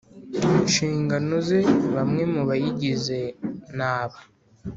[0.65, 1.59] nshingano ze
[1.95, 3.19] Bamwe mu bayigize
[3.77, 4.19] ni aba